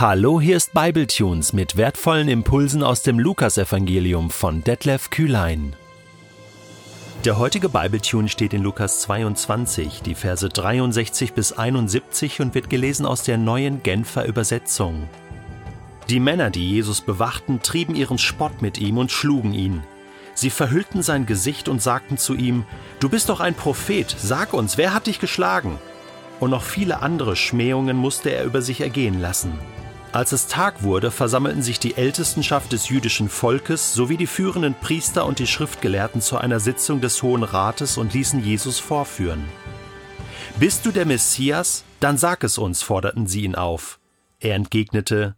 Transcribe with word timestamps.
Hallo, 0.00 0.40
hier 0.40 0.56
ist 0.56 0.74
Bibletunes 0.74 1.52
mit 1.52 1.76
wertvollen 1.76 2.28
Impulsen 2.28 2.84
aus 2.84 3.02
dem 3.02 3.18
Lukasevangelium 3.18 4.30
von 4.30 4.62
Detlef 4.62 5.10
Kühlein. 5.10 5.74
Der 7.24 7.36
heutige 7.36 7.68
Bibletune 7.68 8.28
steht 8.28 8.54
in 8.54 8.62
Lukas 8.62 9.00
22, 9.00 10.02
die 10.02 10.14
Verse 10.14 10.48
63 10.48 11.32
bis 11.32 11.52
71 11.52 12.40
und 12.40 12.54
wird 12.54 12.70
gelesen 12.70 13.06
aus 13.06 13.24
der 13.24 13.38
neuen 13.38 13.82
Genfer 13.82 14.24
Übersetzung. 14.24 15.08
Die 16.08 16.20
Männer, 16.20 16.50
die 16.50 16.70
Jesus 16.70 17.00
bewachten, 17.00 17.60
trieben 17.60 17.96
ihren 17.96 18.18
Spott 18.18 18.62
mit 18.62 18.78
ihm 18.78 18.98
und 18.98 19.10
schlugen 19.10 19.52
ihn. 19.52 19.82
Sie 20.32 20.50
verhüllten 20.50 21.02
sein 21.02 21.26
Gesicht 21.26 21.68
und 21.68 21.82
sagten 21.82 22.18
zu 22.18 22.36
ihm, 22.36 22.64
Du 23.00 23.08
bist 23.08 23.30
doch 23.30 23.40
ein 23.40 23.54
Prophet, 23.54 24.14
sag 24.16 24.54
uns, 24.54 24.78
wer 24.78 24.94
hat 24.94 25.08
dich 25.08 25.18
geschlagen? 25.18 25.76
Und 26.38 26.50
noch 26.50 26.62
viele 26.62 27.02
andere 27.02 27.34
Schmähungen 27.34 27.96
musste 27.96 28.30
er 28.30 28.44
über 28.44 28.62
sich 28.62 28.80
ergehen 28.80 29.20
lassen. 29.20 29.58
Als 30.10 30.32
es 30.32 30.46
Tag 30.46 30.82
wurde, 30.82 31.10
versammelten 31.10 31.62
sich 31.62 31.78
die 31.78 31.96
Ältestenschaft 31.96 32.72
des 32.72 32.88
jüdischen 32.88 33.28
Volkes 33.28 33.92
sowie 33.92 34.16
die 34.16 34.26
führenden 34.26 34.74
Priester 34.74 35.26
und 35.26 35.38
die 35.38 35.46
Schriftgelehrten 35.46 36.22
zu 36.22 36.38
einer 36.38 36.60
Sitzung 36.60 37.02
des 37.02 37.22
Hohen 37.22 37.42
Rates 37.42 37.98
und 37.98 38.14
ließen 38.14 38.42
Jesus 38.42 38.78
vorführen. 38.78 39.44
Bist 40.58 40.86
du 40.86 40.92
der 40.92 41.04
Messias? 41.04 41.84
Dann 42.00 42.16
sag 42.16 42.42
es 42.42 42.56
uns, 42.56 42.82
forderten 42.82 43.26
sie 43.26 43.42
ihn 43.42 43.54
auf. 43.54 44.00
Er 44.40 44.54
entgegnete, 44.54 45.36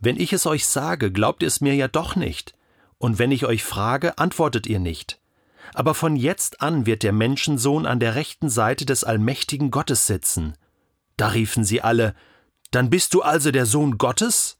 Wenn 0.00 0.18
ich 0.18 0.32
es 0.32 0.46
euch 0.46 0.66
sage, 0.66 1.12
glaubt 1.12 1.42
ihr 1.42 1.48
es 1.48 1.60
mir 1.60 1.74
ja 1.74 1.88
doch 1.88 2.16
nicht. 2.16 2.54
Und 2.98 3.18
wenn 3.18 3.30
ich 3.30 3.44
euch 3.44 3.64
frage, 3.64 4.18
antwortet 4.18 4.66
ihr 4.66 4.78
nicht. 4.78 5.20
Aber 5.74 5.94
von 5.94 6.16
jetzt 6.16 6.62
an 6.62 6.86
wird 6.86 7.02
der 7.02 7.12
Menschensohn 7.12 7.84
an 7.84 8.00
der 8.00 8.14
rechten 8.14 8.48
Seite 8.48 8.86
des 8.86 9.04
allmächtigen 9.04 9.70
Gottes 9.70 10.06
sitzen. 10.06 10.54
Da 11.16 11.28
riefen 11.28 11.64
sie 11.64 11.82
alle, 11.82 12.14
dann 12.76 12.90
bist 12.90 13.14
du 13.14 13.22
also 13.22 13.50
der 13.50 13.64
Sohn 13.64 13.96
Gottes? 13.96 14.58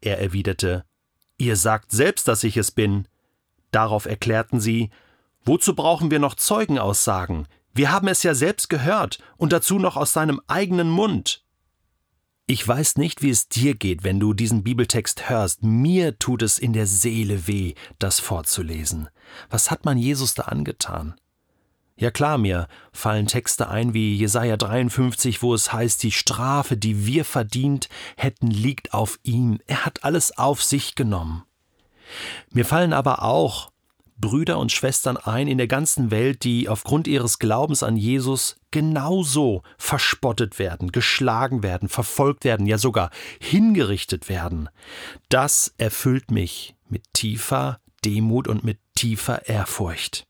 Er 0.00 0.18
erwiderte, 0.18 0.84
Ihr 1.36 1.56
sagt 1.56 1.90
selbst, 1.90 2.26
dass 2.26 2.42
ich 2.42 2.56
es 2.56 2.70
bin. 2.70 3.06
Darauf 3.70 4.06
erklärten 4.06 4.60
sie, 4.60 4.90
Wozu 5.44 5.74
brauchen 5.74 6.10
wir 6.10 6.20
noch 6.20 6.36
Zeugenaussagen? 6.36 7.46
Wir 7.74 7.92
haben 7.92 8.08
es 8.08 8.22
ja 8.22 8.34
selbst 8.34 8.70
gehört 8.70 9.18
und 9.36 9.52
dazu 9.52 9.78
noch 9.78 9.96
aus 9.98 10.14
seinem 10.14 10.40
eigenen 10.46 10.88
Mund. 10.88 11.44
Ich 12.46 12.66
weiß 12.66 12.96
nicht, 12.96 13.20
wie 13.20 13.30
es 13.30 13.48
dir 13.48 13.74
geht, 13.74 14.04
wenn 14.04 14.20
du 14.20 14.32
diesen 14.32 14.62
Bibeltext 14.62 15.28
hörst. 15.28 15.62
Mir 15.62 16.18
tut 16.18 16.40
es 16.40 16.58
in 16.58 16.72
der 16.72 16.86
Seele 16.86 17.46
weh, 17.46 17.74
das 17.98 18.20
vorzulesen. 18.20 19.08
Was 19.50 19.70
hat 19.70 19.84
man 19.84 19.98
Jesus 19.98 20.32
da 20.32 20.44
angetan? 20.44 21.14
Ja 21.96 22.10
klar, 22.10 22.38
mir 22.38 22.66
fallen 22.92 23.26
Texte 23.26 23.68
ein 23.68 23.94
wie 23.94 24.16
Jesaja 24.16 24.56
53, 24.56 25.42
wo 25.42 25.54
es 25.54 25.72
heißt, 25.72 26.02
die 26.02 26.10
Strafe, 26.10 26.76
die 26.76 27.06
wir 27.06 27.24
verdient 27.24 27.88
hätten, 28.16 28.50
liegt 28.50 28.92
auf 28.92 29.20
ihm. 29.22 29.60
Er 29.66 29.86
hat 29.86 30.02
alles 30.02 30.36
auf 30.36 30.62
sich 30.62 30.96
genommen. 30.96 31.44
Mir 32.50 32.64
fallen 32.64 32.92
aber 32.92 33.22
auch 33.22 33.70
Brüder 34.16 34.58
und 34.58 34.72
Schwestern 34.72 35.16
ein 35.16 35.48
in 35.48 35.58
der 35.58 35.66
ganzen 35.66 36.10
Welt, 36.10 36.44
die 36.44 36.68
aufgrund 36.68 37.06
ihres 37.06 37.38
Glaubens 37.38 37.82
an 37.82 37.96
Jesus 37.96 38.56
genauso 38.70 39.62
verspottet 39.76 40.58
werden, 40.58 40.92
geschlagen 40.92 41.62
werden, 41.62 41.88
verfolgt 41.88 42.44
werden, 42.44 42.66
ja 42.66 42.78
sogar 42.78 43.10
hingerichtet 43.40 44.28
werden. 44.28 44.68
Das 45.28 45.74
erfüllt 45.78 46.30
mich 46.30 46.74
mit 46.88 47.02
tiefer 47.12 47.80
Demut 48.04 48.48
und 48.48 48.64
mit 48.64 48.78
tiefer 48.94 49.48
Ehrfurcht. 49.48 50.26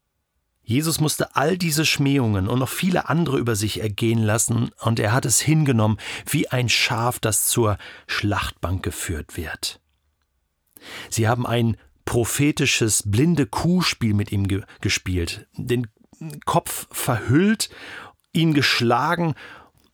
Jesus 0.65 0.99
musste 0.99 1.37
all 1.37 1.59
diese 1.59 1.85
Schmähungen 1.85 2.49
und 2.49 2.59
noch 2.59 2.69
viele 2.69 3.09
andere 3.09 3.39
über 3.39 3.55
sich 3.55 3.81
ergehen 3.81 4.23
lassen, 4.23 4.71
und 4.81 4.99
er 4.99 5.13
hat 5.13 5.27
es 5.27 5.41
hingenommen 5.41 5.99
wie 6.27 6.49
ein 6.49 6.69
Schaf, 6.69 7.19
das 7.19 7.47
zur 7.49 7.77
Schlachtbank 8.07 8.83
geführt 8.83 9.37
wird. 9.37 9.81
Sie 11.11 11.29
haben 11.29 11.47
ein 11.47 11.77
prophetisches 12.05 13.03
blinde 13.07 13.47
Kuhspiel 13.47 14.15
mit 14.15 14.33
ihm 14.33 14.49
ge 14.49 14.63
gespielt, 14.81 15.47
den 15.57 15.87
Kopf 16.45 16.87
verhüllt, 16.91 17.71
ihn 18.33 18.55
geschlagen 18.55 19.35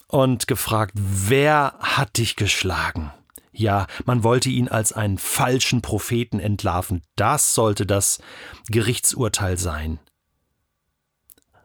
und 0.06 0.46
gefragt, 0.46 0.92
wer 0.94 1.74
hat 1.80 2.18
dich 2.18 2.36
geschlagen? 2.36 3.12
Ja, 3.52 3.86
man 4.04 4.22
wollte 4.22 4.48
ihn 4.48 4.68
als 4.68 4.92
einen 4.92 5.18
falschen 5.18 5.82
Propheten 5.82 6.40
entlarven. 6.40 7.02
Das 7.16 7.54
sollte 7.54 7.84
das 7.84 8.20
Gerichtsurteil 8.68 9.58
sein. 9.58 9.98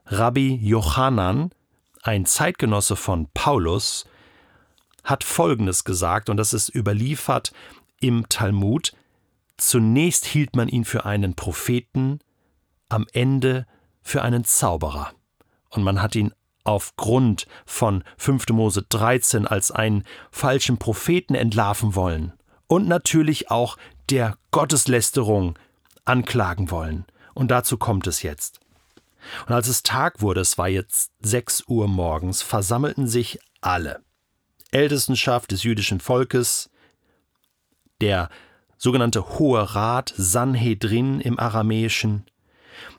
Rabbi 0.07 0.59
Jochanan, 0.61 1.49
ein 2.03 2.25
Zeitgenosse 2.25 2.95
von 2.95 3.27
Paulus, 3.33 4.05
hat 5.03 5.23
Folgendes 5.23 5.83
gesagt, 5.83 6.29
und 6.29 6.37
das 6.37 6.53
ist 6.53 6.73
überliefert 6.73 7.51
im 7.99 8.29
Talmud. 8.29 8.93
Zunächst 9.57 10.25
hielt 10.25 10.55
man 10.55 10.67
ihn 10.67 10.85
für 10.85 11.05
einen 11.05 11.35
Propheten, 11.35 12.19
am 12.89 13.07
Ende 13.13 13.65
für 14.01 14.21
einen 14.21 14.43
Zauberer. 14.43 15.11
Und 15.69 15.83
man 15.83 16.01
hat 16.01 16.15
ihn 16.15 16.33
aufgrund 16.63 17.47
von 17.65 18.03
5. 18.17 18.49
Mose 18.49 18.83
13 18.83 19.47
als 19.47 19.71
einen 19.71 20.03
falschen 20.31 20.77
Propheten 20.77 21.35
entlarven 21.35 21.95
wollen 21.95 22.33
und 22.67 22.87
natürlich 22.87 23.49
auch 23.49 23.77
der 24.09 24.37
Gotteslästerung 24.51 25.57
anklagen 26.05 26.69
wollen. 26.69 27.05
Und 27.33 27.49
dazu 27.49 27.77
kommt 27.77 28.07
es 28.07 28.21
jetzt. 28.21 28.59
Und 29.47 29.53
als 29.53 29.67
es 29.67 29.83
Tag 29.83 30.21
wurde, 30.21 30.41
es 30.41 30.57
war 30.57 30.67
jetzt 30.67 31.11
sechs 31.21 31.63
Uhr 31.67 31.87
morgens, 31.87 32.41
versammelten 32.41 33.07
sich 33.07 33.39
alle. 33.61 34.01
Ältestenschaft 34.71 35.51
des 35.51 35.63
jüdischen 35.63 35.99
Volkes, 35.99 36.69
der 38.01 38.29
sogenannte 38.77 39.39
Hohe 39.39 39.75
Rat, 39.75 40.13
Sanhedrin 40.17 41.21
im 41.21 41.39
Aramäischen, 41.39 42.25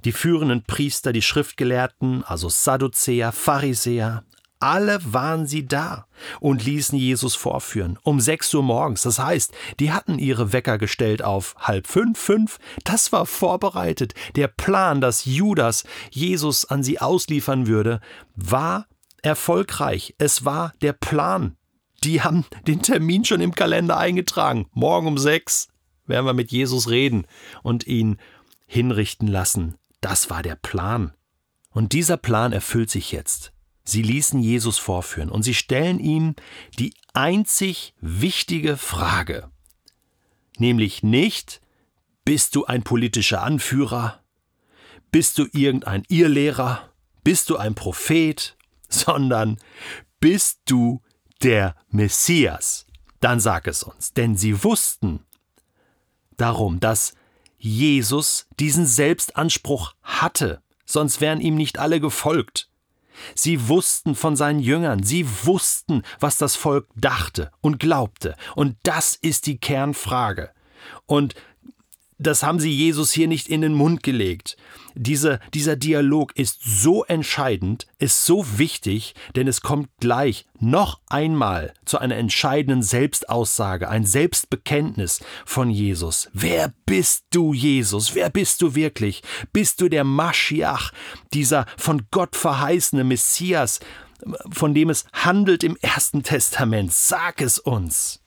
die 0.05 0.13
führenden 0.13 0.63
Priester, 0.63 1.13
die 1.13 1.23
Schriftgelehrten, 1.23 2.25
also 2.25 2.49
Sadduzäer, 2.49 3.33
Pharisäer, 3.33 4.25
alle 4.59 5.01
waren 5.05 5.47
sie 5.47 5.67
da 5.67 6.07
und 6.41 6.65
ließen 6.65 6.99
Jesus 6.99 7.35
vorführen. 7.35 7.99
Um 8.03 8.21
sechs 8.21 8.53
Uhr 8.55 8.63
morgens. 8.63 9.03
Das 9.03 9.19
heißt, 9.19 9.53
die 9.81 9.93
hatten 9.93 10.19
ihre 10.19 10.53
Wecker 10.53 10.79
gestellt 10.79 11.23
auf 11.23 11.55
halb 11.59 11.87
fünf, 11.87 12.19
fünf. 12.19 12.59
Das 12.85 13.13
war 13.13 13.27
vorbereitet. 13.27 14.15
Der 14.35 14.49
Plan, 14.49 15.01
dass 15.01 15.25
Judas 15.25 15.85
Jesus 16.11 16.65
an 16.65 16.83
sie 16.83 17.01
ausliefern 17.01 17.67
würde, 17.67 18.01
war 18.35 18.87
erfolgreich. 19.23 20.15
Es 20.19 20.45
war 20.45 20.73
der 20.81 20.93
Plan. 20.93 21.57
Die 22.05 22.23
haben 22.23 22.45
den 22.67 22.83
Termin 22.83 23.25
schon 23.25 23.41
im 23.41 23.55
Kalender 23.55 23.97
eingetragen. 23.97 24.67
Morgen 24.73 25.07
um 25.07 25.19
sechs 25.19 25.69
werden 26.07 26.27
wir 26.27 26.35
mit 26.35 26.53
Jesus 26.53 26.89
reden 26.89 27.27
und 27.63 27.87
ihn 27.87 28.19
hinrichten 28.67 29.29
lassen. 29.29 29.77
Das 30.01 30.31
war 30.31 30.43
der 30.43 30.57
Plan. 30.57 31.13
Und 31.71 31.93
dieser 31.93 32.17
Plan 32.17 32.53
erfüllt 32.53 32.91
sich 32.91 33.13
jetzt. 33.13 33.53
Sie 33.89 34.03
ließen 34.03 34.41
Jesus 34.41 34.79
vorführen 34.79 35.31
und 35.31 35.45
sie 35.45 35.55
stellen 35.55 36.01
ihm 36.01 36.35
die 36.79 36.93
einzig 37.15 37.95
wichtige 38.01 38.77
Frage, 38.77 39.49
nämlich 40.59 41.05
nicht, 41.05 41.61
bist 42.25 42.57
du 42.57 42.67
ein 42.67 42.83
politischer 42.83 43.43
Anführer, 43.43 44.21
bist 45.13 45.39
du 45.39 45.47
irgendein 45.53 46.03
Irrlehrer, 46.09 46.91
bist 47.23 47.49
du 47.49 47.57
ein 47.57 47.77
Prophet, 47.77 48.57
sondern 48.89 49.57
bist 50.19 50.63
du 50.67 51.01
der 51.43 51.77
Messias? 51.89 52.87
Dann 53.21 53.39
sag 53.39 53.69
es 53.69 53.85
uns, 53.85 54.13
denn 54.13 54.37
sie 54.37 54.65
wussten 54.65 55.21
darum, 56.37 56.81
dass 56.81 57.15
Jesus 57.57 58.49
diesen 58.59 58.85
Selbstanspruch 58.85 59.95
hatte, 60.03 60.61
sonst 60.85 61.21
wären 61.21 61.41
ihm 61.41 61.55
nicht 61.55 61.79
alle 61.79 62.01
gefolgt. 62.01 62.69
Sie 63.35 63.69
wussten 63.69 64.15
von 64.15 64.37
seinen 64.37 64.61
Jüngern, 64.61 65.03
sie 65.03 65.27
wussten, 65.45 66.03
was 66.21 66.37
das 66.37 66.57
Volk 66.57 66.89
dachte 66.95 67.51
und 67.61 67.79
glaubte. 67.79 68.37
Und 68.55 68.77
das 68.83 69.17
ist 69.17 69.47
die 69.47 69.59
Kernfrage. 69.59 70.51
Und 71.07 71.35
das 72.19 72.43
haben 72.43 72.61
sie 72.61 72.71
Jesus 72.71 73.13
hier 73.13 73.29
nicht 73.29 73.49
in 73.49 73.61
den 73.61 73.75
Mund 73.75 74.03
gelegt. 74.03 74.57
Diese, 74.95 75.39
dieser 75.53 75.77
Dialog 75.77 76.35
ist 76.37 76.63
so 76.65 77.05
entscheidend, 77.05 77.87
ist 77.99 78.25
so 78.25 78.59
wichtig, 78.59 79.15
denn 79.35 79.47
es 79.47 79.61
kommt 79.61 79.91
gleich 80.01 80.47
noch 80.59 81.01
einmal 81.09 81.75
zu 81.85 81.99
einer 81.99 82.17
entscheidenden 82.17 82.83
Selbstaussage, 82.83 83.91
ein 83.91 84.07
Selbstbekenntnis 84.07 85.21
von 85.45 85.69
Jesus. 85.69 86.31
Wer 86.33 86.73
bist 86.87 87.27
du, 87.31 87.53
Jesus? 87.53 88.15
Wer 88.15 88.31
bist 88.31 88.63
du 88.63 88.75
wirklich? 88.75 89.23
Bist 89.53 89.83
du 89.83 89.91
der 89.91 90.05
Maschiach, 90.05 90.93
dieser 91.35 91.67
von 91.77 92.07
Gott 92.11 92.35
verheißene 92.35 93.05
Messias, 93.05 93.81
von 94.51 94.73
dem 94.73 94.89
es 94.89 95.05
handelt 95.13 95.63
im 95.63 95.77
Ersten 95.83 96.23
Testament? 96.23 96.95
Sag 96.95 97.43
es 97.43 97.59
uns. 97.59 98.23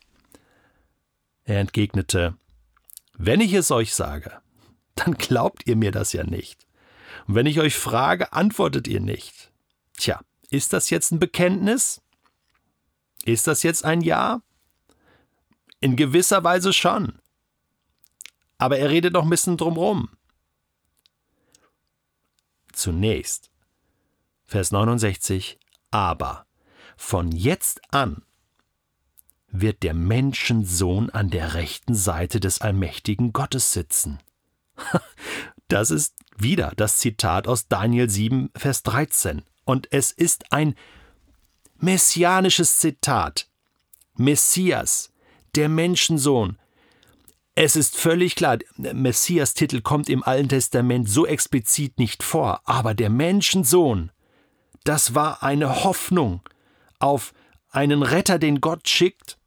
Er 1.45 1.61
entgegnete, 1.61 2.35
wenn 3.21 3.41
ich 3.41 3.51
es 3.51 3.69
euch 3.69 3.93
sage, 3.93 4.41
dann 4.95 5.13
glaubt 5.15 5.67
ihr 5.67 5.75
mir 5.75 5.91
das 5.91 6.13
ja 6.13 6.23
nicht. 6.23 6.65
Und 7.27 7.35
wenn 7.35 7.45
ich 7.45 7.59
euch 7.59 7.75
frage, 7.75 8.31
antwortet 8.31 8.87
ihr 8.87 9.01
nicht. 9.01 9.51
Tja, 9.97 10.21
ist 10.49 10.71
das 10.71 10.89
jetzt 10.89 11.11
ein 11.11 11.19
Bekenntnis? 11.19 12.01
Ist 13.25 13.45
das 13.45 13.61
jetzt 13.63 13.83
ein 13.83 13.99
Ja? 13.99 14.41
In 15.81 15.97
gewisser 15.97 16.45
Weise 16.45 16.71
schon. 16.71 17.19
Aber 18.57 18.79
er 18.79 18.89
redet 18.89 19.13
noch 19.13 19.23
ein 19.23 19.29
bisschen 19.29 19.57
drumrum. 19.57 20.09
Zunächst, 22.71 23.51
Vers 24.45 24.71
69, 24.71 25.59
aber 25.91 26.45
von 26.95 27.33
jetzt 27.33 27.81
an 27.93 28.23
wird 29.51 29.83
der 29.83 29.93
Menschensohn 29.93 31.09
an 31.09 31.29
der 31.29 31.53
rechten 31.53 31.95
Seite 31.95 32.39
des 32.39 32.61
allmächtigen 32.61 33.33
Gottes 33.33 33.73
sitzen. 33.73 34.19
Das 35.69 35.91
ist 35.91 36.15
wieder 36.35 36.73
das 36.77 36.97
Zitat 36.97 37.47
aus 37.47 37.67
Daniel 37.67 38.09
7, 38.09 38.49
Vers 38.55 38.81
13. 38.81 39.43
Und 39.65 39.87
es 39.91 40.11
ist 40.11 40.51
ein 40.51 40.73
messianisches 41.77 42.79
Zitat. 42.79 43.47
Messias, 44.15 45.13
der 45.55 45.69
Menschensohn. 45.69 46.57
Es 47.55 47.75
ist 47.75 47.95
völlig 47.95 48.35
klar, 48.35 48.57
Messias-Titel 48.77 49.81
kommt 49.81 50.09
im 50.09 50.23
Alten 50.23 50.49
Testament 50.49 51.09
so 51.09 51.25
explizit 51.25 51.99
nicht 51.99 52.23
vor, 52.23 52.61
aber 52.63 52.93
der 52.93 53.09
Menschensohn, 53.09 54.11
das 54.85 55.13
war 55.13 55.43
eine 55.43 55.83
Hoffnung 55.83 56.41
auf 56.99 57.33
einen 57.69 58.01
Retter, 58.01 58.39
den 58.39 58.61
Gott 58.61 58.87
schickt. 58.87 59.37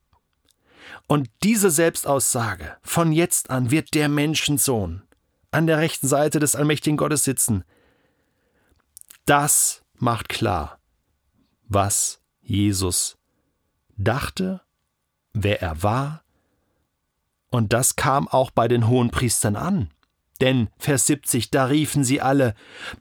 Und 1.06 1.28
diese 1.42 1.70
Selbstaussage, 1.70 2.76
von 2.82 3.12
jetzt 3.12 3.50
an 3.50 3.70
wird 3.70 3.94
der 3.94 4.08
Menschensohn, 4.08 5.02
an 5.50 5.66
der 5.66 5.78
rechten 5.78 6.08
Seite 6.08 6.38
des 6.38 6.56
allmächtigen 6.56 6.96
Gottes 6.96 7.24
sitzen. 7.24 7.64
Das 9.24 9.82
macht 9.94 10.28
klar, 10.28 10.78
was 11.68 12.20
Jesus 12.40 13.18
dachte, 13.96 14.60
wer 15.32 15.62
er 15.62 15.82
war, 15.82 16.22
und 17.52 17.74
das 17.74 17.96
kam 17.96 18.28
auch 18.28 18.50
bei 18.50 18.66
den 18.66 18.88
hohen 18.88 19.10
Priestern 19.10 19.56
an. 19.56 19.90
Denn, 20.40 20.70
Vers 20.78 21.06
70, 21.06 21.50
da 21.50 21.66
riefen 21.66 22.02
sie 22.02 22.20
alle, 22.20 22.54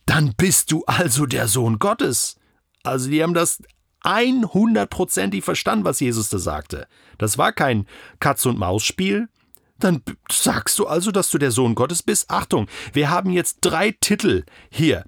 dann 0.05 0.33
bist 0.35 0.71
du 0.71 0.83
also 0.85 1.25
der 1.25 1.47
Sohn 1.47 1.79
Gottes. 1.79 2.35
Also 2.83 3.09
die 3.09 3.23
haben 3.23 3.33
das 3.33 3.63
100%ig 4.03 5.43
verstanden, 5.43 5.85
was 5.85 5.99
Jesus 5.99 6.29
da 6.29 6.39
sagte. 6.39 6.87
Das 7.17 7.37
war 7.37 7.51
kein 7.51 7.87
Katz-und-Maus-Spiel, 8.19 9.29
dann 9.83 10.03
sagst 10.31 10.79
du 10.79 10.87
also, 10.87 11.11
dass 11.11 11.29
du 11.29 11.37
der 11.37 11.51
Sohn 11.51 11.75
Gottes 11.75 12.03
bist? 12.03 12.29
Achtung, 12.29 12.67
wir 12.93 13.09
haben 13.09 13.31
jetzt 13.31 13.57
drei 13.61 13.91
Titel 13.91 14.43
hier 14.69 15.03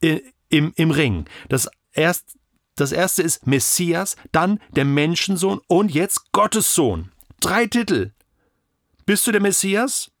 äh, 0.00 0.20
im, 0.48 0.72
im 0.76 0.90
Ring. 0.90 1.24
Das, 1.48 1.68
erst, 1.92 2.36
das 2.76 2.92
erste 2.92 3.22
ist 3.22 3.46
Messias, 3.46 4.16
dann 4.30 4.60
der 4.70 4.84
Menschensohn 4.84 5.60
und 5.66 5.92
jetzt 5.92 6.32
Gottes 6.32 6.74
Sohn. 6.74 7.10
Drei 7.40 7.66
Titel. 7.66 8.12
Bist 9.06 9.26
du 9.26 9.32
der 9.32 9.40
Messias? 9.40 10.11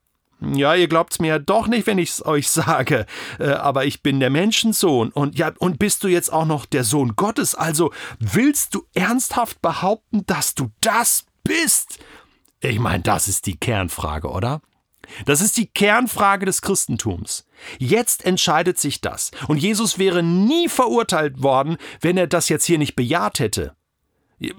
Ja, 0.44 0.74
ihr 0.74 0.88
glaubt's 0.88 1.18
mir 1.18 1.38
doch 1.38 1.68
nicht, 1.68 1.86
wenn 1.86 1.98
ich's 1.98 2.24
euch 2.24 2.48
sage. 2.48 3.06
Äh, 3.38 3.50
aber 3.50 3.84
ich 3.84 4.02
bin 4.02 4.20
der 4.20 4.30
Menschensohn. 4.30 5.10
Und 5.10 5.38
ja, 5.38 5.52
und 5.58 5.78
bist 5.78 6.02
du 6.04 6.08
jetzt 6.08 6.32
auch 6.32 6.46
noch 6.46 6.66
der 6.66 6.84
Sohn 6.84 7.14
Gottes? 7.16 7.54
Also 7.54 7.92
willst 8.18 8.74
du 8.74 8.86
ernsthaft 8.94 9.62
behaupten, 9.62 10.26
dass 10.26 10.54
du 10.54 10.70
das 10.80 11.24
bist? 11.44 11.98
Ich 12.60 12.78
meine, 12.78 13.02
das 13.02 13.28
ist 13.28 13.46
die 13.46 13.56
Kernfrage, 13.56 14.28
oder? 14.28 14.60
Das 15.26 15.40
ist 15.40 15.56
die 15.56 15.66
Kernfrage 15.66 16.46
des 16.46 16.62
Christentums. 16.62 17.46
Jetzt 17.78 18.24
entscheidet 18.24 18.78
sich 18.78 19.00
das. 19.00 19.30
Und 19.48 19.58
Jesus 19.58 19.98
wäre 19.98 20.22
nie 20.22 20.68
verurteilt 20.68 21.42
worden, 21.42 21.76
wenn 22.00 22.16
er 22.16 22.26
das 22.26 22.48
jetzt 22.48 22.64
hier 22.64 22.78
nicht 22.78 22.96
bejaht 22.96 23.38
hätte. 23.38 23.74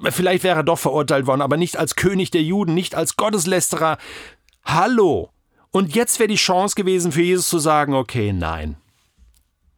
Vielleicht 0.09 0.44
wäre 0.44 0.59
er 0.59 0.63
doch 0.63 0.79
verurteilt 0.79 1.27
worden, 1.27 1.41
aber 1.41 1.57
nicht 1.57 1.77
als 1.77 1.95
König 1.95 2.31
der 2.31 2.44
Juden, 2.44 2.74
nicht 2.74 2.95
als 2.95 3.18
Gotteslästerer. 3.18 3.97
Hallo! 4.63 5.32
Und 5.73 5.95
jetzt 5.95 6.19
wäre 6.19 6.27
die 6.27 6.35
Chance 6.35 6.75
gewesen 6.75 7.11
für 7.11 7.23
Jesus 7.23 7.49
zu 7.49 7.57
sagen, 7.57 7.95
okay, 7.95 8.31
nein. 8.31 8.77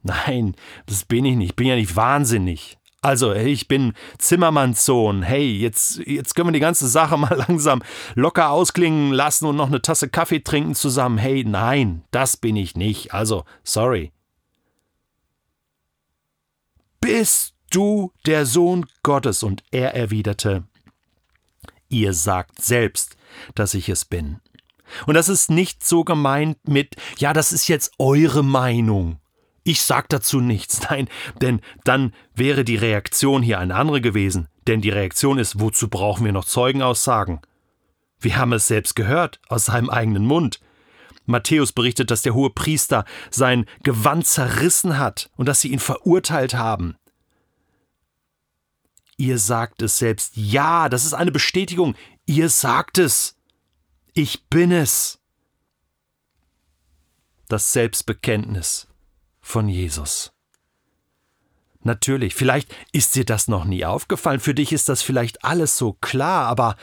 Nein, 0.03 0.55
das 0.85 1.05
bin 1.05 1.23
ich 1.23 1.37
nicht. 1.37 1.51
Ich 1.51 1.55
bin 1.55 1.67
ja 1.67 1.75
nicht 1.75 1.95
wahnsinnig. 1.95 2.77
Also, 3.01 3.33
ich 3.33 3.69
bin 3.69 3.93
Zimmermanns 4.17 4.85
Sohn. 4.85 5.23
Hey, 5.23 5.53
jetzt, 5.53 5.99
jetzt 6.05 6.35
können 6.35 6.49
wir 6.49 6.53
die 6.53 6.59
ganze 6.59 6.89
Sache 6.89 7.17
mal 7.19 7.33
langsam 7.47 7.81
locker 8.13 8.49
ausklingen 8.49 9.13
lassen 9.13 9.45
und 9.45 9.55
noch 9.55 9.67
eine 9.67 9.81
Tasse 9.81 10.09
Kaffee 10.09 10.41
trinken 10.41 10.75
zusammen. 10.75 11.17
Hey, 11.17 11.45
nein, 11.45 12.03
das 12.11 12.35
bin 12.35 12.57
ich 12.57 12.75
nicht. 12.75 13.13
Also, 13.13 13.45
sorry. 13.63 14.11
Bist 16.99 17.53
du 17.69 18.11
der 18.25 18.45
Sohn 18.45 18.85
Gottes? 19.01 19.43
Und 19.43 19.63
er 19.71 19.95
erwiderte, 19.95 20.65
ihr 21.87 22.11
sagt 22.13 22.61
selbst, 22.61 23.15
dass 23.53 23.73
ich 23.73 23.87
es 23.87 24.03
bin. 24.03 24.41
Und 25.05 25.15
das 25.15 25.29
ist 25.29 25.49
nicht 25.49 25.85
so 25.85 26.03
gemeint 26.03 26.67
mit, 26.67 26.95
ja, 27.17 27.33
das 27.33 27.51
ist 27.51 27.67
jetzt 27.67 27.93
eure 27.97 28.43
Meinung. 28.43 29.19
Ich 29.63 29.81
sag 29.81 30.09
dazu 30.09 30.39
nichts. 30.39 30.81
Nein, 30.89 31.09
denn 31.41 31.61
dann 31.83 32.13
wäre 32.33 32.63
die 32.63 32.75
Reaktion 32.75 33.41
hier 33.41 33.59
eine 33.59 33.75
andere 33.75 34.01
gewesen. 34.01 34.47
Denn 34.67 34.81
die 34.81 34.89
Reaktion 34.89 35.37
ist, 35.37 35.59
wozu 35.59 35.89
brauchen 35.89 36.25
wir 36.25 36.31
noch 36.31 36.45
Zeugenaussagen? 36.45 37.41
Wir 38.19 38.37
haben 38.37 38.53
es 38.53 38.67
selbst 38.67 38.95
gehört, 38.95 39.39
aus 39.49 39.65
seinem 39.65 39.89
eigenen 39.89 40.25
Mund. 40.25 40.59
Matthäus 41.25 41.71
berichtet, 41.71 42.11
dass 42.11 42.21
der 42.21 42.33
hohe 42.33 42.49
Priester 42.51 43.05
sein 43.29 43.65
Gewand 43.83 44.27
zerrissen 44.27 44.97
hat 44.97 45.29
und 45.35 45.47
dass 45.47 45.61
sie 45.61 45.71
ihn 45.71 45.79
verurteilt 45.79 46.53
haben. 46.53 46.95
Ihr 49.17 49.39
sagt 49.39 49.81
es 49.81 49.97
selbst. 49.97 50.35
Ja, 50.35 50.89
das 50.89 51.05
ist 51.05 51.13
eine 51.13 51.31
Bestätigung. 51.31 51.95
Ihr 52.25 52.49
sagt 52.49 52.97
es. 52.97 53.34
Ich 54.17 54.45
bin 54.45 54.71
es. 54.71 55.19
Das 57.49 57.73
Selbstbekenntnis 57.73 58.87
von 59.41 59.67
Jesus. 59.67 60.31
Natürlich, 61.81 62.33
vielleicht 62.33 62.73
ist 62.93 63.17
dir 63.17 63.25
das 63.25 63.49
noch 63.49 63.65
nie 63.65 63.83
aufgefallen, 63.83 64.39
für 64.39 64.55
dich 64.55 64.71
ist 64.71 64.87
das 64.87 65.01
vielleicht 65.01 65.43
alles 65.43 65.77
so 65.77 65.91
klar, 65.99 66.47
aber, 66.47 66.77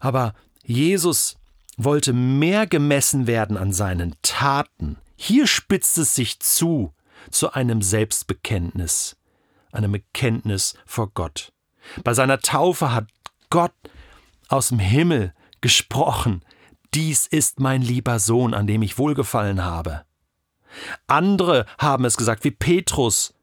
aber 0.00 0.34
Jesus 0.64 1.38
wollte 1.78 2.12
mehr 2.12 2.66
gemessen 2.66 3.26
werden 3.26 3.56
an 3.56 3.72
seinen 3.72 4.14
Taten. 4.20 4.98
Hier 5.16 5.46
spitzt 5.46 5.96
es 5.96 6.14
sich 6.14 6.40
zu, 6.40 6.92
zu 7.30 7.54
einem 7.54 7.80
Selbstbekenntnis, 7.80 9.16
einem 9.72 9.92
Bekenntnis 9.92 10.74
vor 10.84 11.08
Gott. 11.08 11.54
Bei 12.04 12.12
seiner 12.12 12.40
Taufe 12.40 12.92
hat 12.92 13.08
Gott 13.48 13.72
aus 14.48 14.68
dem 14.68 14.78
Himmel 14.78 15.32
gesprochen, 15.62 16.42
dies 16.96 17.26
ist 17.26 17.60
mein 17.60 17.82
lieber 17.82 18.18
Sohn, 18.18 18.54
an 18.54 18.66
dem 18.66 18.80
ich 18.80 18.96
wohlgefallen 18.96 19.62
habe. 19.62 20.06
Andere 21.06 21.66
haben 21.78 22.06
es 22.06 22.16
gesagt, 22.16 22.42
wie 22.42 22.50
Petrus. 22.50 23.34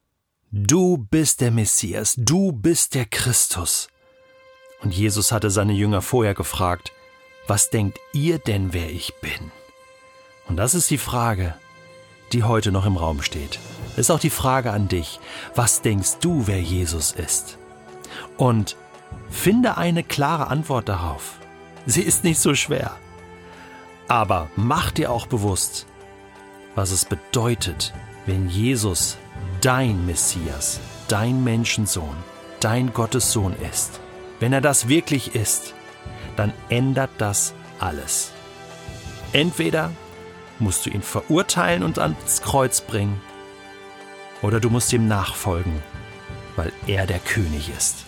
Du 0.51 0.97
bist 0.97 1.39
der 1.39 1.51
Messias, 1.51 2.15
du 2.17 2.51
bist 2.51 2.95
der 2.95 3.05
Christus. 3.05 3.89
Und 4.81 4.91
Jesus 4.91 5.31
hatte 5.31 5.51
seine 5.51 5.73
Jünger 5.73 6.01
vorher 6.01 6.33
gefragt, 6.33 6.91
was 7.47 7.69
denkt 7.69 7.99
ihr 8.11 8.39
denn, 8.39 8.73
wer 8.73 8.89
ich 8.89 9.13
bin? 9.21 9.51
Und 10.47 10.57
das 10.57 10.73
ist 10.73 10.89
die 10.89 10.97
Frage, 10.97 11.53
die 12.31 12.43
heute 12.43 12.71
noch 12.71 12.87
im 12.87 12.97
Raum 12.97 13.21
steht. 13.21 13.59
Ist 13.97 14.09
auch 14.09 14.19
die 14.19 14.31
Frage 14.31 14.71
an 14.71 14.87
dich, 14.87 15.19
was 15.53 15.81
denkst 15.81 16.17
du, 16.21 16.47
wer 16.47 16.59
Jesus 16.59 17.11
ist? 17.11 17.59
Und 18.35 18.77
finde 19.29 19.77
eine 19.77 20.03
klare 20.03 20.47
Antwort 20.47 20.89
darauf. 20.89 21.35
Sie 21.85 22.01
ist 22.01 22.23
nicht 22.23 22.39
so 22.39 22.55
schwer. 22.55 22.97
Aber 24.07 24.49
mach 24.55 24.91
dir 24.91 25.11
auch 25.11 25.27
bewusst, 25.27 25.85
was 26.75 26.91
es 26.91 27.05
bedeutet, 27.05 27.93
wenn 28.25 28.49
Jesus 28.49 29.17
dein 29.61 30.05
Messias, 30.05 30.79
dein 31.07 31.43
Menschensohn, 31.43 32.15
dein 32.59 32.93
Gottessohn 32.93 33.55
ist. 33.71 33.99
Wenn 34.39 34.53
er 34.53 34.61
das 34.61 34.87
wirklich 34.87 35.35
ist, 35.35 35.73
dann 36.35 36.53
ändert 36.69 37.11
das 37.17 37.53
alles. 37.79 38.31
Entweder 39.31 39.91
musst 40.59 40.85
du 40.85 40.89
ihn 40.89 41.01
verurteilen 41.01 41.83
und 41.83 41.99
ans 41.99 42.41
Kreuz 42.41 42.81
bringen, 42.81 43.21
oder 44.41 44.59
du 44.59 44.69
musst 44.69 44.91
ihm 44.91 45.07
nachfolgen, 45.07 45.81
weil 46.55 46.71
er 46.85 47.07
der 47.07 47.19
König 47.19 47.71
ist. 47.75 48.05